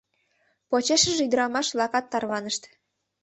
Почешыже 0.69 1.23
ӱдрамаш-влакат 1.27 2.05
тарванышт. 2.11 2.63